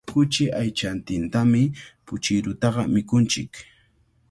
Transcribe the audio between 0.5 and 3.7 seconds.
aychantintami puchirutaqa mikunchik.